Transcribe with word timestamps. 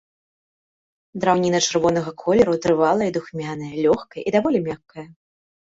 Драўніна 1.25 1.59
чырвонага 1.67 2.09
колеру, 2.23 2.53
трывалая 2.65 3.07
і 3.13 3.15
духмяная, 3.19 3.73
лёгкая 3.87 4.21
і 4.27 4.39
даволі 4.39 4.59
мяккая. 4.73 5.07